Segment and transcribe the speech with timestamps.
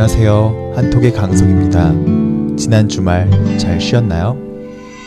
[0.00, 0.74] 안녕하세요.
[0.76, 2.56] 한톡의 강석입니다.
[2.56, 3.28] 지난 주말
[3.58, 4.38] 잘 쉬었나요?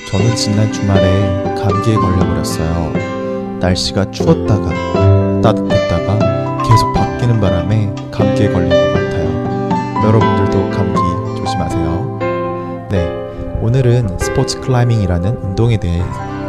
[0.09, 2.91] 저는 지난 주말에 감기에 걸려버렸어요.
[3.61, 4.69] 날씨가 추웠다가
[5.41, 10.03] 따뜻했다가 계속 바뀌는 바람에 감기에 걸린 것 같아요.
[10.07, 12.89] 여러분들도 감기 조심하세요.
[12.91, 13.07] 네,
[13.61, 16.03] 오늘은 스포츠 클라이밍이라는 운동에 대해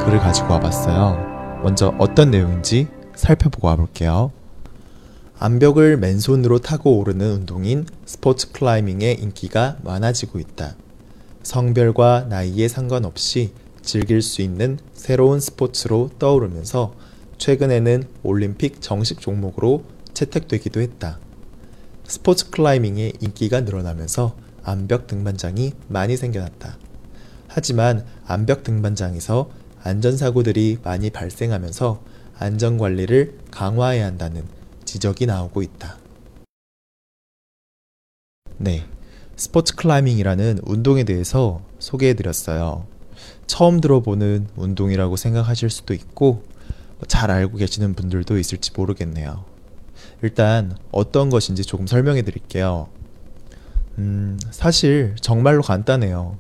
[0.05, 1.61] 글을 가지고 와봤어요.
[1.63, 4.33] 먼저 어떤 내용인지 살펴보고 와볼게요.
[5.45, 10.77] 암벽을 맨손으로 타고 오르는 운동인 스포츠 클라이밍의 인기가 많아지고 있다.
[11.43, 13.51] 성별과 나이에 상관없이
[13.83, 16.95] 즐길 수 있는 새로운 스포츠로 떠오르면서
[17.39, 19.83] 최근에는 올림픽 정식 종목으로
[20.15, 21.19] 채택되기도 했다.
[22.05, 26.79] 스포츠 클라이밍의 인기가 늘어나면서 암벽 등반장이 많이 생겨났다.
[27.49, 29.51] 하지만 암벽 등반장에서
[29.83, 32.01] 안전사고들이 많이 발생하면서
[32.39, 34.62] 안전관리를 강화해야 한다는
[34.93, 35.97] 지적이 나오고 있다.
[38.59, 38.87] 네.
[39.37, 42.87] 스포츠 클라이밍이라는 운동에 대해서 소개해 드렸어요.
[43.47, 46.45] 처음 들어보는 운동이라고 생각하실 수도 있고,
[47.09, 49.47] 잘 알고 계시는 분들도 있을지 모르겠네요.
[50.21, 52.91] 일단, 어떤 것인지 조금 설명해 드릴게요.
[53.97, 56.37] 음, 사실 정말로 간단해요.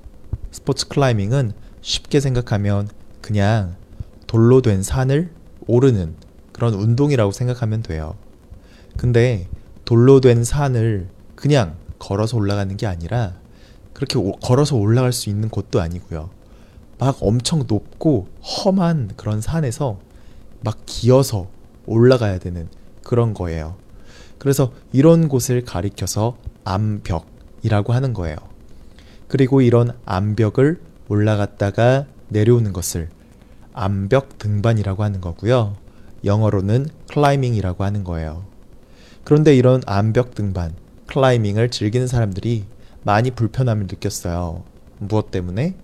[0.50, 2.90] 스포츠 클라이밍은 쉽게 생각하면
[3.22, 3.76] 그냥
[4.26, 5.32] 돌로 된 산을
[5.66, 6.16] 오르는
[6.52, 8.14] 그런 운동이라고 생각하면 돼요.
[9.02, 9.48] 근데
[9.84, 13.32] 돌로 된 산을 그냥 걸어서 올라가는 게 아니라
[13.92, 16.30] 그렇게 오, 걸어서 올라갈 수 있는 곳도 아니고요.
[17.00, 19.98] 막 엄청 높고 험한 그런 산에서
[20.60, 21.48] 막 기어서
[21.86, 22.68] 올라가야 되는
[23.02, 23.74] 그런 거예요.
[24.38, 28.36] 그래서 이런 곳을 가리켜서 암벽이라고 하는 거예요.
[29.26, 33.08] 그리고 이런 암벽을 올라갔다가 내려오는 것을
[33.72, 35.74] 암벽 등반이라고 하는 거고요.
[36.24, 38.51] 영어로는 클라이밍이라고 하는 거예요.
[39.24, 40.74] 그런데 이런 암벽 등반,
[41.06, 42.64] 클라이밍을 즐기는 사람들이
[43.04, 44.64] 많이 불편함을 느꼈어요.
[44.98, 45.74] 무엇 때문에?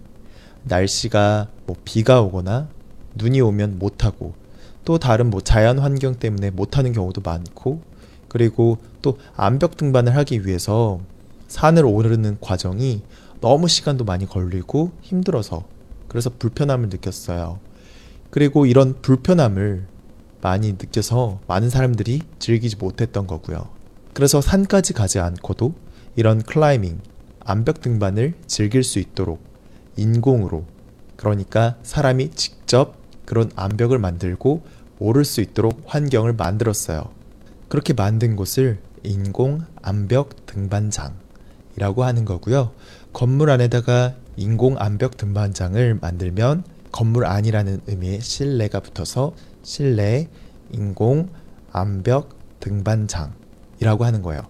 [0.65, 2.69] 날씨가 뭐 비가 오거나
[3.15, 4.35] 눈이 오면 못하고
[4.85, 7.81] 또 다른 뭐 자연 환경 때문에 못하는 경우도 많고
[8.29, 11.01] 그리고 또 암벽 등반을 하기 위해서
[11.49, 13.03] 산을 오르는 과정이
[13.41, 15.65] 너무 시간도 많이 걸리고 힘들어서
[16.09, 17.61] 그래서 불편함을 느꼈어요.
[18.31, 19.87] 그리고 이런 불편함을
[20.41, 23.69] 많이 느껴서 많은 사람들이 즐기지 못했던 거고요.
[24.15, 25.75] 그래서 산까지 가지 않고도
[26.17, 27.01] 이런 클라이밍,
[27.41, 29.41] 암벽 등반을 즐길 수 있도록
[29.97, 30.65] 인공으로
[31.17, 34.63] 그러니까 사람이 직접 그런 암벽을 만들고
[34.99, 37.11] 오를 수 있도록 환경을 만들었어요.
[37.69, 42.73] 그렇게 만든 곳을 인공 암벽 등반장이라고 하는 거고요.
[43.13, 49.33] 건물 안에다가 인공 암벽 등반장을 만들면 건물 안이라는 의미의 실내가 붙어서
[49.63, 50.29] 실내
[50.73, 51.29] 인공
[51.73, 54.43] 암벽 등반장이라고 하는 거예요.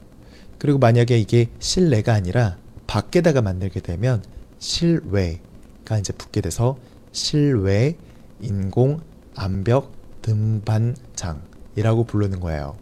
[0.58, 4.22] 그리고 만약에 이게 실내가 아니라 밖에다가 만들게 되면
[4.58, 6.78] 실외가 이제 붙게 돼서
[7.12, 7.96] 실외
[8.40, 9.00] 인공
[9.34, 9.92] 암벽
[10.22, 12.76] 등반장이라고 부르는 거예요.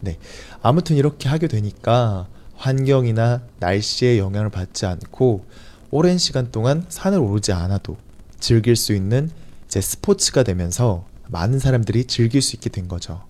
[0.00, 0.18] 네.
[0.62, 5.44] 아무튼 이렇게 하게 되니까 환경이나 날씨에 영향을 받지 않고
[5.90, 7.96] 오랜 시간 동안 산을 오르지 않아도
[8.38, 9.30] 즐길 수 있는
[9.66, 13.22] 이제 스포츠가 되면서 많은 사람들이 즐길 수 있게 된 거죠.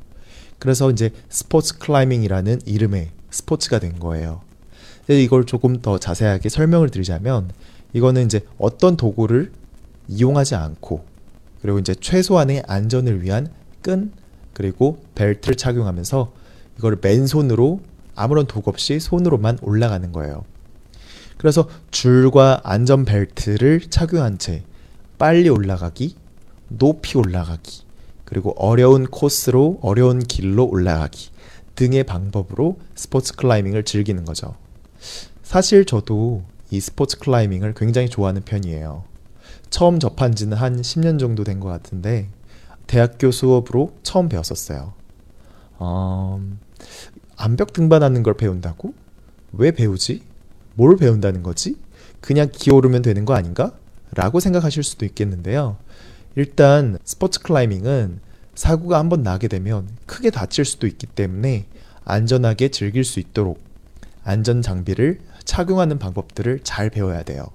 [0.58, 4.40] 그래서 이제 스포츠 클라이밍이라는 이름의 스포츠가 된 거예요.
[5.08, 7.50] 이걸 조금 더 자세하게 설명을 드리자면
[7.92, 9.52] 이거는 이제 어떤 도구를
[10.08, 11.04] 이용하지 않고
[11.62, 13.48] 그리고 이제 최소한의 안전을 위한
[13.82, 14.12] 끈
[14.52, 16.32] 그리고 벨트를 착용하면서
[16.78, 17.80] 이걸 맨손으로
[18.14, 20.44] 아무런 도구 없이 손으로만 올라가는 거예요.
[21.36, 24.64] 그래서 줄과 안전 벨트를 착용한 채
[25.18, 26.16] 빨리 올라가기,
[26.68, 27.82] 높이 올라가기,
[28.28, 31.30] 그리고 어려운 코스로 어려운 길로 올라가기
[31.76, 34.54] 등의 방법으로 스포츠 클라이밍을 즐기는 거죠.
[35.42, 39.04] 사실 저도 이 스포츠 클라이밍을 굉장히 좋아하는 편이에요.
[39.70, 42.28] 처음 접한 지는 한 10년 정도 된 것 같은데
[42.86, 44.92] 대학교 수업으로 처음 배웠었어요.
[45.78, 46.38] 어,
[47.36, 48.92] 암벽 등반하는 걸 배운다고?
[49.54, 50.22] 왜 배우지?
[50.74, 51.76] 뭘 배운다는 거지?
[52.20, 53.72] 그냥 기어오르면 되는 거 아닌가?
[54.14, 55.78] 라고 생각하실 수도 있겠는데요.
[56.36, 58.20] 일단 스포츠 클라이밍은
[58.54, 61.66] 사고가 한번 나게 되면 크게 다칠 수도 있기 때문에
[62.04, 63.60] 안전하게 즐길 수 있도록
[64.24, 67.46] 안전 장비를 착용하는 방법들을 잘 배워야 돼요.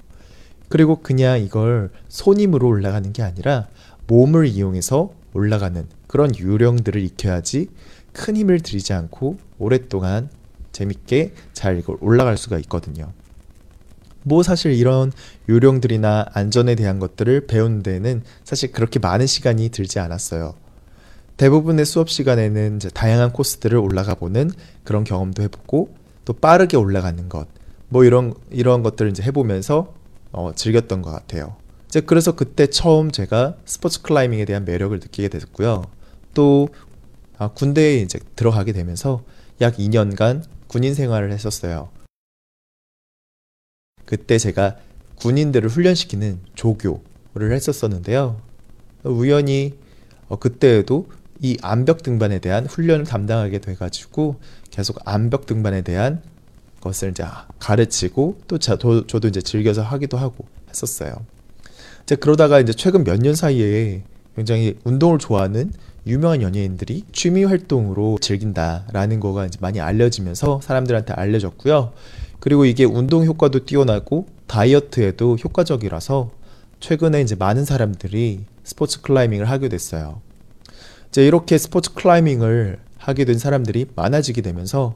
[0.69, 3.67] 그리고 그냥 이걸 손 힘으로 올라가는 게 아니라
[4.07, 7.67] 몸을 이용해서 올라가는 그런 요령들을 익혀야지
[8.11, 10.29] 큰 힘을 들이지 않고 오랫동안
[10.71, 13.11] 재밌게 잘 이걸 올라갈 수가 있거든요.
[14.23, 15.11] 뭐 사실 이런
[15.49, 20.55] 요령들이나 안전에 대한 것들을 배우는 데는 사실 그렇게 많은 시간이 들지 않았어요.
[21.37, 24.51] 대부분의 수업 시간에는 다양한 코스들을 올라가 보는
[24.83, 27.47] 그런 경험도 해보고 또 빠르게 올라가는 것,
[27.89, 29.93] 뭐 이런 이런 것들을 이제 해보면서
[30.31, 31.55] 어, 즐겼던 것 같아요.
[31.87, 35.83] 이제 그래서 그때 처음 제가 스포츠 클라이밍에 대한 매력을 느끼게 됐고요.
[36.33, 36.69] 또
[37.37, 39.23] 아, 군대에 이제 들어가게 되면서
[39.61, 41.89] 약 2년간 군인 생활을 했었어요.
[44.05, 44.75] 그때 제가
[45.15, 48.37] 군인들을 훈련시키는 조교를 했었었는데요.
[49.03, 49.73] 우연히
[50.27, 51.07] 어, 그때에도
[51.41, 54.37] 이 암벽 등반에 대한 훈련을 담당하게 돼가지고
[54.71, 56.21] 계속 암벽 등반에 대한
[56.81, 57.23] 것을 이제
[57.59, 61.13] 가르치고 또 저도, 저도 이제 즐겨서 하기도 하고 했었어요.
[62.03, 64.03] 이제 그러다가 이제 최근 몇 년 사이에
[64.35, 65.71] 굉장히 운동을 좋아하는
[66.05, 71.93] 유명한 연예인들이 취미 활동으로 즐긴다라는 거가 이제 많이 알려지면서 사람들한테 알려졌고요.
[72.43, 76.29] 그리고 이게 운동 효과도 뛰어나고 다이어트에도 효과적이라서
[76.81, 80.19] 최근에 이제 많은 사람들이 스포츠 클라이밍을 하게 됐어요.
[81.07, 84.95] 이제 이렇게 스포츠 클라이밍을 하게 된 사람들이 많아지게 되면서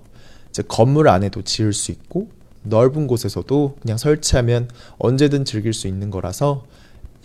[0.49, 2.27] 이제 건물 안에도 지을 수 있고
[2.63, 4.67] 넓은 곳에서도 그냥 설치하면
[4.97, 6.65] 언제든 즐길 수 있는 거라서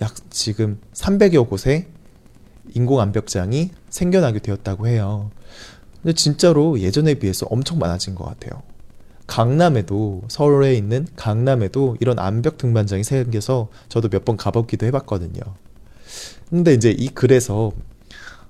[0.00, 1.88] 약 지금 300여 곳에
[2.76, 5.32] 인공 암벽장이 생겨나게 되었다고 해요.
[6.00, 8.62] 근데 진짜로 예전에 비해서 엄청 많아진 것 같아요.
[9.36, 15.40] 강남에도 서울에 있는 강남에도 이런 암벽 등반장이 생겨서 저도 몇 번 가보기도 해봤거든요.
[16.50, 17.72] 근데 이제 이 글에서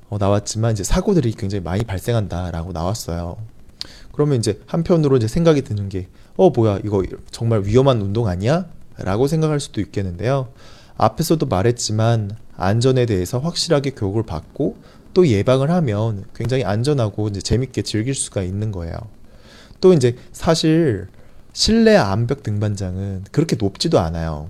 [0.08, 3.36] 어, 나왔지만 이제 사고들이 굉장히 많이 발생한다라고 나왔어요.
[4.10, 8.66] 그러면 이제 한편으로 이제 생각이 드는 게, 어, 뭐야, 이거 정말 위험한 운동 아니야?
[8.98, 10.48] 라고 생각할 수도 있겠는데요.
[10.96, 14.76] 앞에서도 말했지만 안전에 대해서 확실하게 교육을 받고
[15.14, 18.96] 또 예방을 하면 굉장히 안전하고 이제 재밌게 즐길 수가 있는 거예요.
[19.82, 21.08] 또 이제 사실
[21.52, 24.48] 실내 암벽 등반장은 그렇게 높지도 않아요.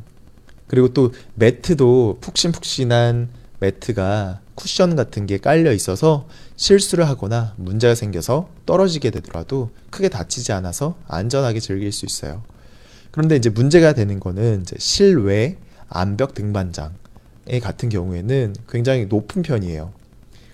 [0.68, 9.10] 그리고 또 매트도 푹신푹신한 매트가 쿠션 같은 게 깔려 있어서 실수를 하거나 문제가 생겨서 떨어지게
[9.10, 12.42] 되더라도 크게 다치지 않아서 안전하게 즐길 수 있어요.
[13.10, 15.56] 그런데 이제 문제가 되는 거는 이제 실외
[15.88, 16.92] 암벽 등반장
[17.62, 19.92] 같은 경우에는 굉장히 높은 편이에요.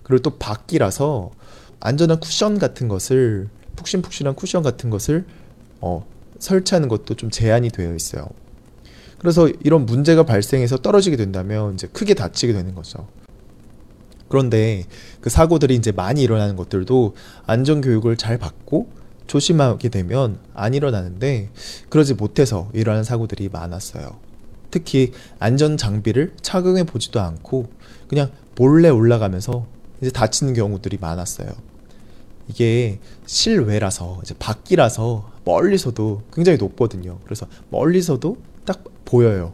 [0.05, 1.33] 그리고 또 밖이라서
[1.81, 3.49] 안전한 쿠션 같은 것을
[3.79, 5.25] 푹신푹신한 쿠션 같은 것을
[5.81, 6.07] 어,
[6.39, 8.27] 설치하는 것도 좀 제한이 되어 있어요.
[9.19, 13.09] 그래서 이런 문제가 발생해서 떨어지게 된다면 이제 크게 다치게 되는 거죠.
[14.29, 14.85] 그런데
[15.21, 17.15] 그 사고들이 이제 많이 일어나는 것들도
[17.47, 18.89] 안전 교육을 잘 받고
[19.27, 21.51] 조심하게 되면 안 일어나는데
[21.89, 24.19] 그러지 못해서 일어나는 사고들이 많았어요.
[24.71, 27.71] 특히 안전 장비를 착용해 보지도 않고
[28.07, 29.67] 그냥 몰래 올라가면서
[30.01, 31.49] 이제 다치는 경우들이 많았어요.
[32.49, 37.19] 이게 실외라서 이제 밖이라서 멀리서도 굉장히 높거든요.
[37.25, 39.53] 그래서 멀리서도 딱 보여요.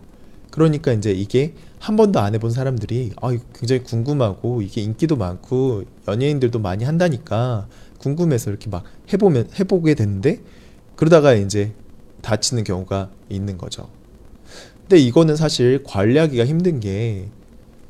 [0.50, 6.60] 그러니까 이제 이게 한 번도 안 해본 사람들이 아 굉장히 궁금하고 이게 인기도 많고 연예인들도
[6.60, 7.66] 많이 한다니까
[7.98, 10.40] 궁금해서 이렇게 막 해보면 해보게 되는데
[10.96, 11.72] 그러다가 이제
[12.22, 13.88] 다치는 경우가 있는 거죠.
[14.82, 17.28] 근데 이거는 사실 관리하기가 힘든 게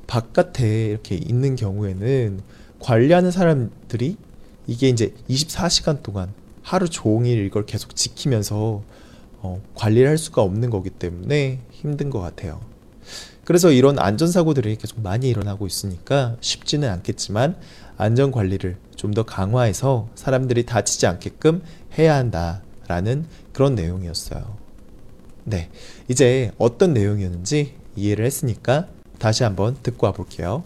[0.06, 2.40] 바깥에 이렇게 있는 경우에는
[2.78, 4.16] 관리하는 사람들이
[4.66, 6.32] 이게 이제 24시간 동안
[6.62, 8.82] 하루 종일 이걸 계속 지키면서
[9.40, 12.60] 어, 관리를 할 수가 없는 거기 때문에 힘든 것 같아요.
[13.44, 17.56] 그래서 이런 안전사고들이 계속 많이 일어나고 있으니까 쉽지는 않겠지만
[17.98, 21.62] 안전 관리를 좀 더 강화해서 사람들이 다치지 않게끔
[21.98, 24.56] 해야 한다라는 그런 내용이었어요.
[25.44, 25.68] 네.
[26.08, 30.64] 이제 어떤 내용이었는지 이해를 했으니까 다시 한번 듣고 와볼게요.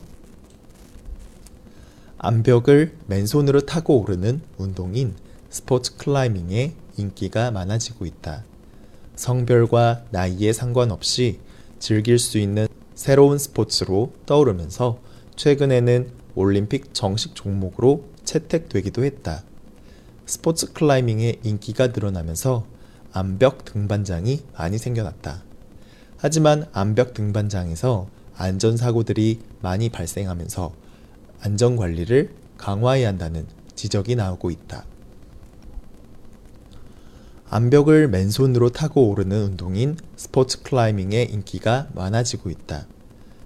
[2.19, 5.15] 암벽을 맨손으로 타고 오르는 운동인
[5.51, 8.45] 스포츠 클라이밍의 인기가 많아지고 있다.
[9.15, 11.39] 성별과 나이에 상관없이
[11.79, 14.99] 즐길 수 있는 새로운 스포츠로 떠오르면서
[15.37, 19.45] 최근에는 올림픽 정식 종목으로 채택되기도 했다.
[20.27, 22.67] 스포츠 클라이밍의 인기가 늘어나면서
[23.13, 25.45] 암벽 등반장이 많이 생겨났다.
[26.17, 30.73] 하지만 암벽 등반장에서 안전사고들이 많이 발생하면서
[31.41, 34.85] 안전 관리를 강화해야 한다는 지적이 나오고 있다.
[37.51, 42.87] 암벽을 맨손으로 타고 오르는 운동인 스포츠 클라이밍의 인기가 많아지고 있다.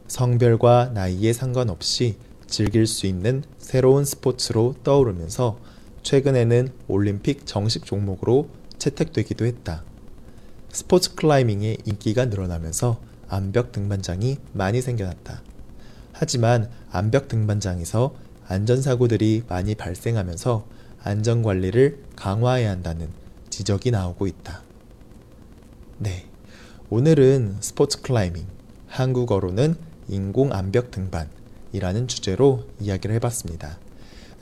[0.09, 2.17] 성별과 나이에 상관없이
[2.49, 5.59] 즐길 수 있는 새로운 스포츠로 떠오르면서
[6.03, 9.85] 최근에는 올림픽 정식 종목으로 채택되기도 했다.
[10.71, 15.43] 스포츠 클라이밍의 인기가 늘어나면서 암벽 등반장이 많이 생겨났다.
[16.23, 18.15] 하지만 암벽 등반장에서
[18.47, 20.65] 안전사고들이 많이 발생하면서
[21.03, 23.09] 안전관리를 강화해야 한다는
[23.51, 24.63] 지적이 나오고 있다.
[25.99, 26.27] 네.
[26.91, 28.47] 오늘은 스포츠 클라이밍,
[28.87, 29.75] 한국어로는
[30.07, 33.81] 인공 암벽 등반이라는 주제로 이야기를 해봤습니다.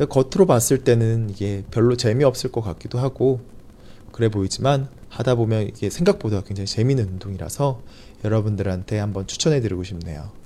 [0.06, 3.40] 겉으로 봤을 때는 이게 별로 재미없을 것 같기도 하고
[4.12, 7.80] 그래 보이지만 하다 보면 이게 생각보다 굉장히 재미있는 운동이라서
[8.22, 10.39] 여러분들한테 한번 추천해 드리고 싶네요.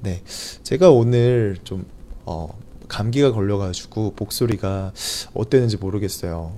[0.00, 0.22] 네.
[0.62, 1.86] 제가 오늘 좀,
[2.24, 4.92] 어, 감기가 걸려가지고 목소리가
[5.34, 6.52] 어땠는지 모르겠어요.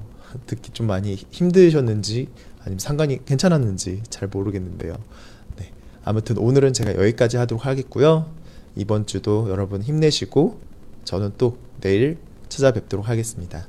[0.46, 2.28] 듣기 좀 많이 힘드셨는지
[2.60, 4.94] 아니면 상관이 괜찮았는지 잘 모르겠는데요.
[5.56, 5.72] 네.
[6.04, 8.30] 아무튼 오늘은 제가 여기까지 하도록 하겠고요.
[8.76, 10.60] 이번 주도 여러분 힘내시고
[11.04, 12.18] 저는 또 내일
[12.48, 13.66] 찾아뵙도록 하겠습니다.